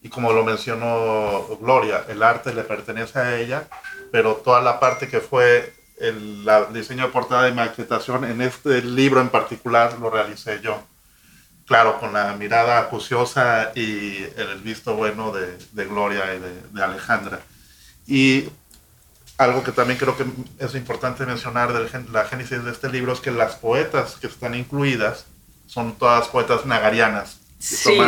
[0.04, 3.68] Y como lo mencionó Gloria, el arte le pertenece a ella,
[4.12, 9.20] pero toda la parte que fue el diseño de portada y maquetación en este libro
[9.22, 10.82] en particular lo realicé yo
[11.68, 16.40] claro, con la mirada acuciosa y el visto bueno de, Gloria y
[16.74, 17.42] de, Alejandra.
[18.08, 18.50] Y
[19.38, 20.26] algo que también creo que
[20.60, 24.56] es importante mencionar de la génesis de este libro es que las poetas que están
[24.56, 25.26] incluidas
[25.68, 27.42] son todas poetas nagarianas.
[27.60, 28.00] Sí.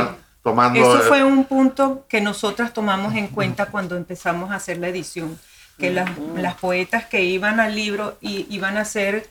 [0.41, 4.87] tomando Eso fue un punto que nosotras tomamos en cuenta cuando empezamos a hacer la
[4.87, 5.37] edición,
[5.79, 9.27] que las, las poetas que iban al libro y, iban a ser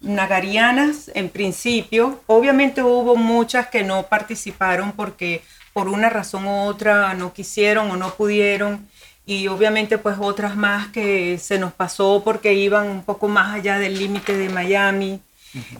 [0.00, 2.20] nagarianas en principio.
[2.26, 7.96] Obviamente hubo muchas que no participaron porque por una razón u otra no quisieron o
[7.96, 8.88] no pudieron.
[9.24, 13.78] Y obviamente pues otras más que se nos pasó porque iban un poco más allá
[13.78, 15.20] del límite de Miami.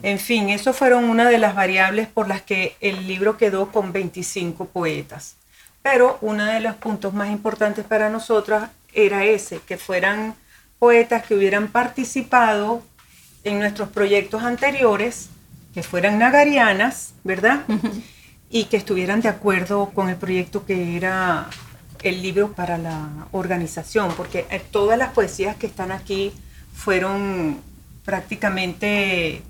[0.01, 3.93] En fin, eso fueron una de las variables por las que el libro quedó con
[3.93, 5.35] 25 poetas.
[5.81, 10.35] Pero uno de los puntos más importantes para nosotras era ese, que fueran
[10.79, 12.81] poetas que hubieran participado
[13.43, 15.29] en nuestros proyectos anteriores
[15.73, 17.61] que fueran nagarianas, ¿verdad?
[18.49, 21.47] y que estuvieran de acuerdo con el proyecto que era
[22.01, 26.33] el libro para la organización, porque eh, todas las poesías que están aquí
[26.73, 27.61] fueron
[28.03, 29.43] prácticamente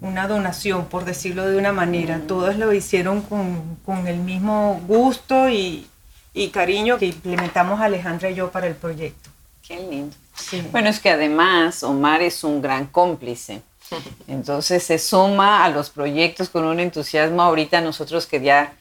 [0.00, 2.18] una donación, por decirlo de una manera.
[2.18, 2.26] Mm.
[2.26, 5.86] Todas lo hicieron con, el mismo gusto y,
[6.32, 9.30] y, cariño que implementamos Alejandra y yo para el proyecto.
[9.66, 10.14] Qué lindo.
[10.72, 13.62] Bueno, es que además Omar es un gran cómplice.
[14.28, 17.42] Entonces se suma a los proyectos con un entusiasmo.
[17.42, 18.72] Ahorita nosotros que ya,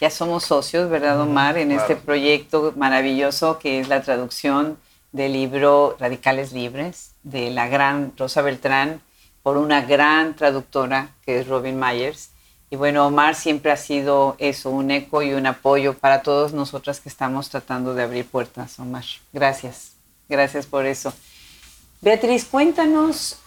[0.00, 1.58] ya somos socios, ¿verdad, Omar?
[1.58, 4.78] En este proyecto maravilloso que es la traducción
[5.12, 9.00] del libro Radicales Libres de la gran Rosa Beltrán
[9.42, 12.30] por una gran traductora que es Robin Myers.
[12.70, 17.00] Y bueno, Omar siempre ha sido eso, un eco y un apoyo para todos nosotras
[17.00, 19.04] que estamos tratando de abrir puertas, Omar.
[19.32, 19.92] Gracias.
[20.28, 21.12] Gracias por eso.
[22.00, 23.38] Beatriz, cuéntanos,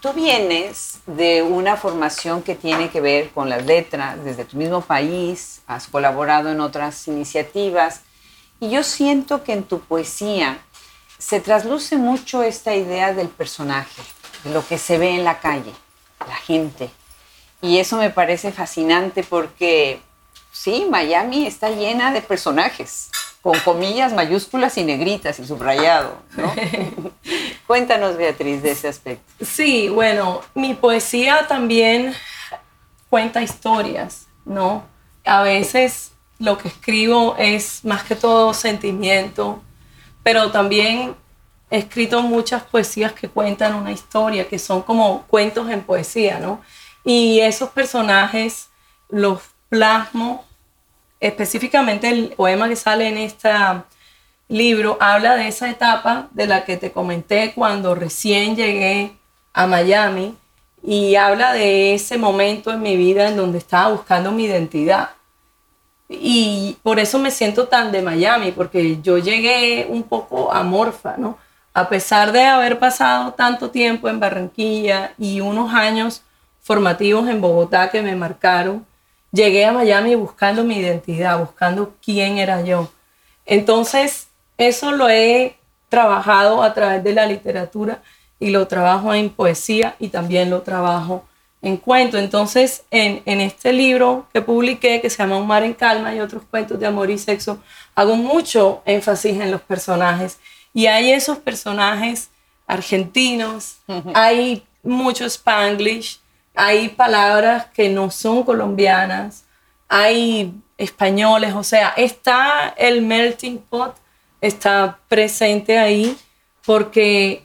[0.00, 4.80] tú vienes de una formación que tiene que ver con las letras desde tu mismo
[4.80, 8.02] país, has colaborado en otras iniciativas
[8.60, 10.58] y yo siento que en tu poesía
[11.18, 14.02] se trasluce mucho esta idea del personaje,
[14.44, 15.72] de lo que se ve en la calle,
[16.26, 16.90] la gente.
[17.60, 20.00] Y eso me parece fascinante porque
[20.52, 23.10] sí, Miami está llena de personajes
[23.42, 26.52] con comillas mayúsculas y negritas y subrayado, ¿no?
[27.66, 29.44] Cuéntanos, Beatriz, de ese aspecto.
[29.44, 32.14] Sí, bueno, mi poesía también
[33.08, 34.84] cuenta historias, ¿no?
[35.24, 39.62] A veces lo que escribo es más que todo sentimiento,
[40.22, 41.14] pero también
[41.70, 46.60] he escrito muchas poesías que cuentan una historia, que son como cuentos en poesía, ¿no?
[47.04, 48.68] Y esos personajes
[49.08, 50.44] los plasmo
[51.20, 53.50] específicamente el poema que sale en este
[54.48, 59.12] libro habla de esa etapa de la que te comenté cuando recién llegué
[59.52, 60.36] a Miami
[60.82, 65.10] y habla de ese momento en mi vida en donde estaba buscando mi identidad.
[66.10, 71.36] y por eso me siento tan de Miami, porque yo llegué un poco amorfa, ¿no?
[71.74, 76.22] A pesar de haber pasado tanto tiempo en Barranquilla y unos años
[76.68, 78.84] formativos en Bogotá que me marcaron,
[79.32, 82.90] llegué a Miami buscando mi identidad, buscando quién era yo.
[83.46, 85.56] Entonces, eso lo he
[85.88, 88.02] trabajado a través de la literatura
[88.38, 91.24] y lo trabajo en poesía y también lo trabajo
[91.62, 92.18] en cuento.
[92.18, 96.20] Entonces, en, en, este libro que publiqué, que se llama Un mar en calma y
[96.20, 97.62] otros cuentos de amor y sexo,
[97.94, 100.38] hago mucho énfasis en los personajes.
[100.74, 102.28] Y hay esos personajes
[102.66, 103.78] argentinos,
[104.12, 106.20] hay mucho spanglish,
[106.60, 109.44] hay palabras que no son colombianas,
[109.88, 113.94] hay españoles, o sea, está el melting pot,
[114.40, 116.18] está presente ahí,
[116.66, 117.44] porque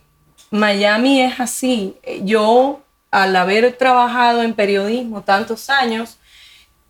[0.49, 1.95] Miami es así.
[2.23, 6.17] Yo al haber trabajado en periodismo tantos años,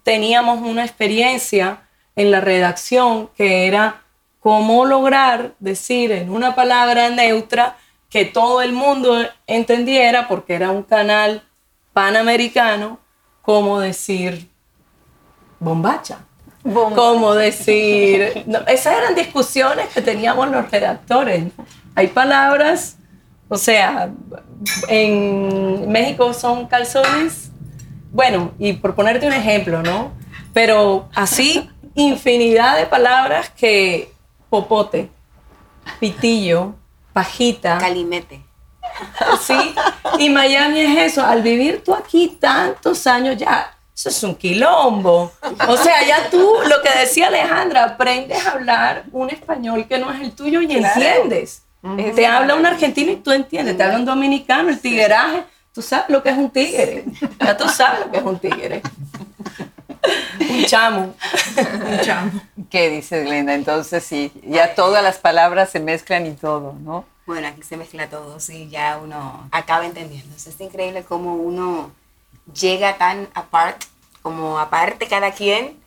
[0.04, 1.82] teníamos una experiencia
[2.16, 4.02] en la redacción que era
[4.40, 7.76] cómo lograr decir en una palabra neutra
[8.10, 11.44] que todo el mundo entendiera, porque era un canal
[11.94, 13.00] panamericano,
[13.42, 14.50] cómo decir
[15.60, 16.20] bombacha.
[16.64, 18.46] Cómo decir...
[18.68, 21.46] esas eran discusiones que teníamos los redactores.
[21.96, 22.98] Hay palabras,
[23.50, 24.12] o sea,
[24.88, 27.52] en México son calzones.
[28.12, 30.12] Bueno, y por ponerte un ejemplo, ¿no?
[30.54, 34.12] Pero así, infinidad de palabras que
[34.50, 35.10] popote,
[36.00, 36.76] pitillo,
[37.12, 37.78] pajita.
[37.78, 38.42] Calimete.
[39.42, 39.76] Sí,
[40.20, 41.26] y Miami es eso.
[41.26, 45.32] Al vivir tú aquí tantos años ya, eso es un quilombo.
[45.68, 50.12] O sea, ya tú, lo que decía Alejandra, aprendes a hablar un español que no
[50.12, 51.64] es el tuyo y entiendes.
[52.16, 56.06] Te habla un argentino y tú entiendes, te habla un dominicano, el tigueraje, tú sabes
[56.10, 57.04] lo que es un tigre,
[57.40, 58.82] ya tú sabes lo que es un tigre.
[60.50, 61.14] Un chamo,
[61.58, 62.32] un chamo.
[62.70, 63.54] ¿Qué dices, Glenda?
[63.54, 67.06] Entonces sí, ya todas las palabras se mezclan y todo, ¿no?
[67.26, 70.36] Bueno, aquí se mezcla todo, sí, ya uno acaba entendiendo.
[70.36, 71.92] Es increíble cómo uno
[72.54, 73.84] llega tan apart,
[74.22, 75.78] como aparte cada quien,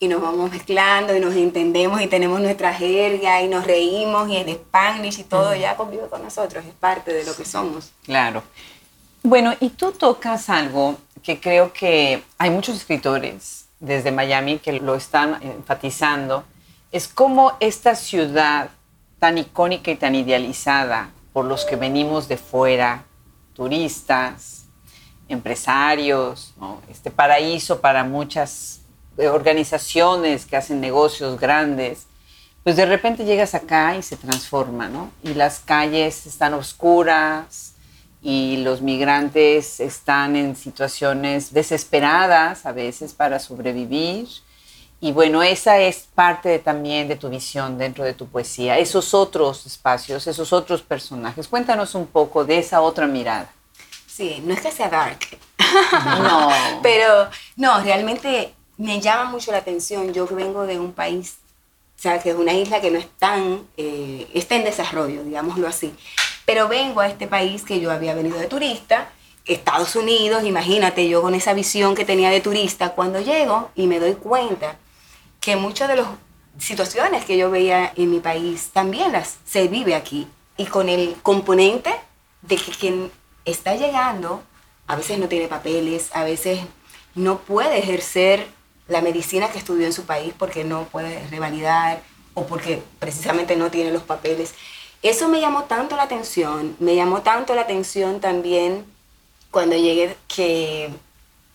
[0.00, 4.36] y nos vamos mezclando y nos entendemos y tenemos nuestra jerga y nos reímos y
[4.36, 7.92] el Spanish y todo ya convive con nosotros, es parte de lo que somos.
[8.02, 8.42] Claro.
[9.22, 14.96] Bueno, y tú tocas algo que creo que hay muchos escritores desde Miami que lo
[14.96, 16.42] están enfatizando,
[16.90, 18.70] es cómo esta ciudad
[19.22, 23.04] tan icónica y tan idealizada por los que venimos de fuera,
[23.54, 24.64] turistas,
[25.28, 26.52] empresarios,
[26.90, 28.80] este paraíso para muchas
[29.16, 32.08] organizaciones que hacen negocios grandes,
[32.64, 35.12] pues de repente llegas acá y se transforma, ¿no?
[35.22, 37.74] Y las calles están oscuras
[38.22, 44.26] y los migrantes están en situaciones desesperadas a veces para sobrevivir.
[45.04, 49.66] Y bueno, esa es parte también de tu visión dentro de tu poesía, esos otros
[49.66, 51.48] espacios, esos otros personajes.
[51.48, 53.52] Cuéntanos un poco de esa otra mirada.
[54.06, 55.18] Sí, no es que sea dark,
[56.22, 56.50] no,
[56.84, 60.12] pero no, realmente me llama mucho la atención.
[60.14, 61.38] Yo que vengo de un país,
[61.98, 65.66] o sea, que es una isla que no es tan, eh, está en desarrollo, digámoslo
[65.66, 65.92] así.
[66.46, 69.10] Pero vengo a este país que yo había venido de turista,
[69.46, 73.98] Estados Unidos, imagínate yo con esa visión que tenía de turista, cuando llego y me
[73.98, 74.76] doy cuenta
[75.42, 76.06] que muchas de las
[76.58, 80.28] situaciones que yo veía en mi país también las se vive aquí.
[80.56, 81.92] Y con el componente
[82.42, 83.10] de que quien
[83.44, 84.42] está llegando
[84.86, 86.60] a veces no tiene papeles, a veces
[87.14, 88.46] no puede ejercer
[88.88, 92.02] la medicina que estudió en su país porque no puede revalidar
[92.34, 94.54] o porque precisamente no tiene los papeles.
[95.02, 98.84] Eso me llamó tanto la atención, me llamó tanto la atención también
[99.50, 100.90] cuando llegué que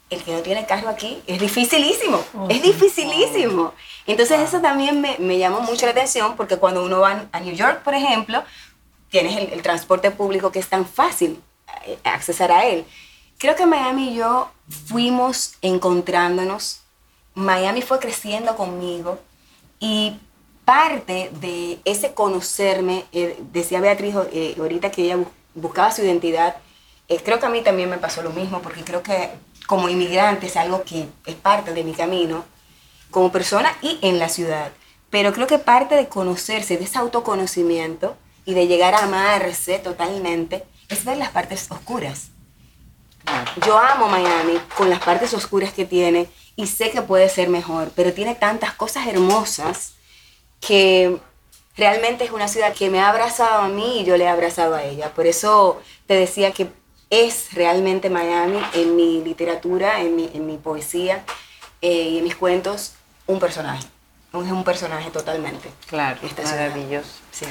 [0.09, 3.73] el que no tiene carro aquí es dificilísimo, oh, es dificilísimo.
[4.05, 7.53] Entonces eso también me, me, llamó mucho la atención porque cuando uno va a New
[7.53, 8.43] York, por ejemplo,
[9.09, 11.41] tienes el, el transporte público que es tan fácil
[11.85, 12.85] eh, accesar a él.
[13.37, 14.49] Creo que Miami y yo
[14.87, 16.81] fuimos encontrándonos
[17.37, 19.19] Miami fue creciendo conmigo
[19.79, 20.19] y
[20.65, 25.19] parte de ese conocerme, eh, decía Beatriz eh, ahorita que ella
[25.53, 26.55] buscaba su identidad,
[27.07, 29.29] eh, creo que a mí también me pasó lo mismo, porque creo que
[29.67, 32.45] como inmigrante es algo que es parte de mi camino
[33.11, 34.71] como persona y en la ciudad.
[35.09, 40.63] Pero creo que parte de conocerse, de ese autoconocimiento y de llegar a amarse totalmente,
[40.89, 42.29] es ver las partes oscuras.
[43.65, 47.91] Yo amo Miami con las partes oscuras que tiene y sé que puede ser mejor,
[47.95, 49.93] pero tiene tantas cosas hermosas
[50.61, 51.17] que
[51.75, 54.75] realmente es una ciudad que me ha abrazado a mí y yo le he abrazado
[54.75, 55.13] a ella.
[55.13, 56.69] Por eso te decía que
[57.09, 61.23] es realmente Miami en mi literatura, en mi, poesía
[61.81, 62.93] eh, y en mis cuentos.
[63.27, 63.85] un personaje.
[64.33, 65.69] Es un personaje totalmente.
[65.87, 67.09] Claro, Esta maravilloso.
[67.31, 67.45] Sí.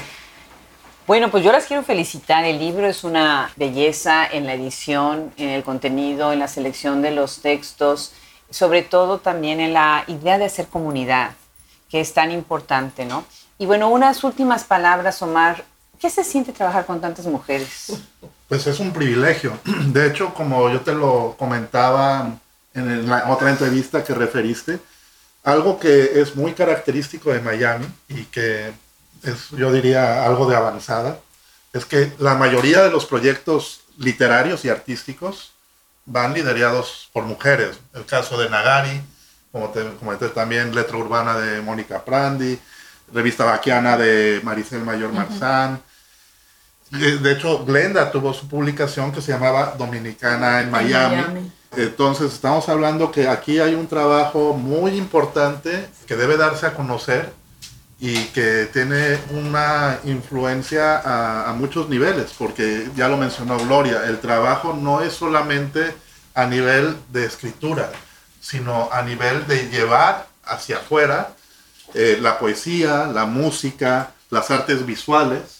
[1.07, 2.45] Bueno, pues yo las quiero felicitar.
[2.45, 7.11] El libro es una belleza en la edición, en el contenido, en la selección de
[7.11, 8.13] los textos,
[8.49, 11.31] sobre todo también en la idea de hacer comunidad,
[11.89, 13.25] que es tan importante, ¿no?
[13.57, 15.63] Y bueno, unas últimas palabras, Omar.
[15.99, 17.93] ¿Qué se siente trabajar con tantas mujeres?
[18.47, 19.57] Pues es un privilegio.
[19.87, 22.37] De hecho, como yo te lo comentaba
[22.73, 24.79] en la otra entrevista que referiste,
[25.43, 28.71] algo que es muy característico de Miami y que
[29.23, 31.19] es, yo diría, algo de avanzada,
[31.73, 35.53] es que la mayoría de los proyectos literarios y artísticos
[36.05, 37.79] van liderados por mujeres.
[37.93, 39.01] El caso de Nagari,
[39.51, 42.59] como te comenté también, Letra Urbana de Mónica Prandi,
[43.13, 45.81] Revista Vaquiana de Maricel Mayor Marzán.
[46.91, 51.51] De hecho, Glenda tuvo su publicación que se llamaba Dominicana en Miami.
[51.75, 57.33] Entonces, estamos hablando que aquí hay un trabajo muy importante que debe darse a conocer
[57.99, 64.19] y que tiene una influencia a, a, muchos niveles, porque ya lo mencionó Gloria, el
[64.19, 65.93] trabajo no es solamente
[66.35, 67.91] a nivel de escritura,
[68.39, 71.31] sino a nivel de llevar hacia afuera
[71.93, 75.56] eh, la poesía, la música, las artes visuales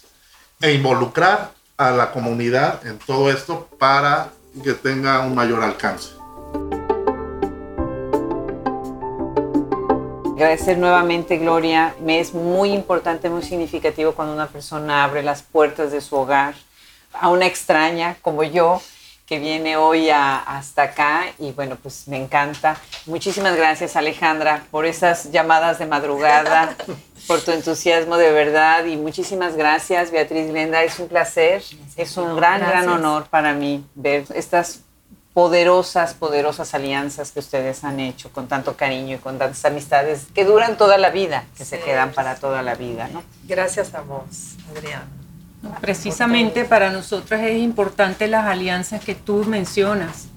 [0.60, 4.30] e involucrar a la comunidad en todo esto para
[4.62, 6.10] que tenga un mayor alcance.
[10.34, 11.94] Agradecer nuevamente, Gloria.
[12.00, 16.54] Me es muy importante, muy significativo cuando una persona abre las puertas de su hogar
[17.12, 18.80] a una extraña como yo
[19.26, 22.80] que viene hoy hasta acá y bueno, pues me encanta.
[23.04, 26.74] Muchísimas gracias Alejandra por esas llamadas de madrugada,
[27.28, 31.62] por tu entusiasmo de verdad y muchísimas gracias Beatriz Glenda, es un placer,
[31.96, 34.80] es un gran, gran honor para mí ver estas
[35.34, 40.46] poderosas, poderosas alianzas que ustedes han hecho con tanto cariño y con tantas amistades que
[40.46, 43.22] duran toda la vida, que se quedan para toda la vida, ¿no?
[43.44, 45.06] Gracias a vos, Adriana.
[45.82, 50.28] Precisamente para nosotras es importante las alianzas que tú mencionas.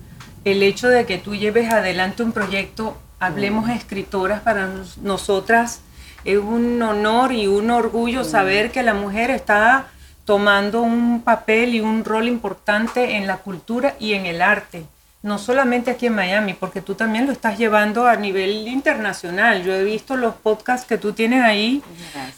[0.44, 3.72] El hecho de que tú lleves adelante un proyecto, hablemos mm.
[3.72, 4.70] escritoras, para
[5.02, 5.80] nosotras
[6.26, 9.88] es un honor y un orgullo saber que la mujer está
[10.26, 14.86] tomando un papel y un rol importante en la cultura y en el arte.
[15.24, 19.64] No solamente aquí en Miami, porque tú también lo estás llevando a nivel internacional.
[19.64, 21.84] Yo he visto los podcasts que tú tienes ahí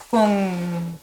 [0.10, 0.52] con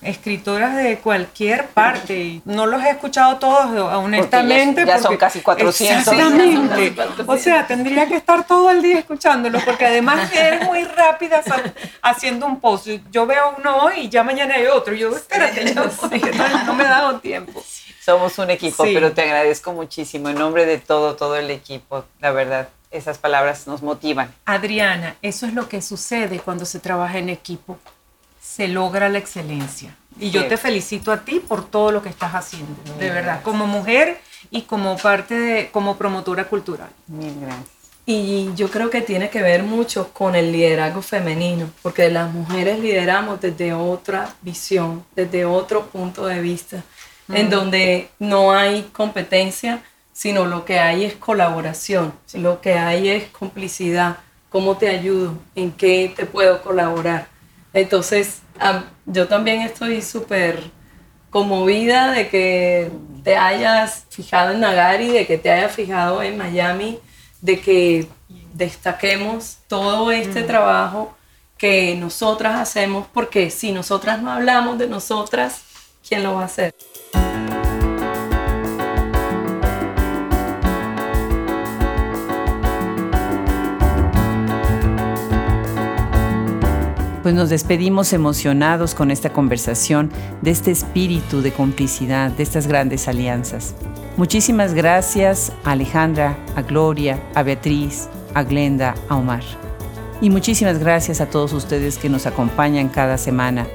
[0.03, 2.43] escritoras de cualquier parte.
[2.45, 4.85] No los he escuchado todos, honestamente.
[4.85, 6.07] ya, son casi 400.
[6.09, 6.95] Exactamente.
[7.27, 11.43] O sea, tendría que estar todo el día escuchándolos, porque además eres muy rápida
[12.03, 12.89] haciendo un post.
[13.11, 14.95] Yo veo uno hoy y ya mañana hay otro.
[14.95, 17.63] Yo, espérate, no me ha dado tiempo.
[18.11, 22.05] Somos un equipo, pero te agradezco muchísimo en nombre de todo, todo el equipo.
[22.19, 24.35] La verdad, esas palabras nos motivan.
[24.47, 27.79] Adriana, eso es lo que sucede cuando se trabaja en equipo.
[28.43, 29.97] Se logra la excelencia.
[30.19, 33.69] Y yo te felicito a ti por todo lo que estás haciendo, de verdad, como
[33.69, 36.91] mujer y como parte de, como promotora cultural.
[37.07, 37.69] Mil gracias.
[38.07, 42.81] Y yo creo que tiene que ver mucho con el liderazgo femenino, porque las mujeres
[42.81, 46.83] lideramos desde otra visión, desde otro punto de vista
[47.33, 53.29] en donde no hay competencia, sino lo que hay es colaboración, lo que hay es
[53.29, 54.19] complicidad,
[54.49, 57.29] cómo te ayudo, en qué te puedo colaborar.
[57.73, 58.43] Entonces,
[59.07, 60.63] yo también estoy súper
[61.31, 62.91] conmovida de que
[63.23, 66.99] te hayas fijado en Nagari, de que te hayas fijado en Miami,
[67.41, 68.09] de que
[68.53, 70.47] destaquemos todo este mm.
[70.47, 71.15] trabajo
[71.57, 75.63] que nosotras hacemos, porque si nosotras no hablamos de nosotras,
[76.07, 76.75] ¿quién lo va a hacer?
[87.23, 90.11] Pues nos despedimos emocionados con esta conversación,
[90.41, 93.75] de este espíritu de complicidad, de estas grandes alianzas.
[94.17, 99.43] Muchísimas gracias a Alejandra, a Gloria, a Beatriz, a Glenda, a Omar.
[100.23, 103.67] Y muchísimas gracias a todos ustedes que nos acompañan cada semana.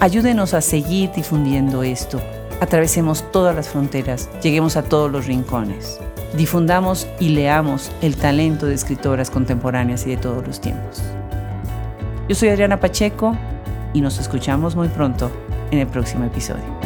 [0.00, 2.20] Ayúdenos a seguir difundiendo esto.
[2.60, 6.00] Atravesemos todas las fronteras, lleguemos a todos los rincones.
[6.36, 11.02] Difundamos y leamos el talento de escritoras contemporáneas y de todos los tiempos.
[12.30, 13.36] Yo soy Adriana Pacheco
[13.92, 15.32] y nos escuchamos muy pronto
[15.72, 16.79] en el próximo episodio.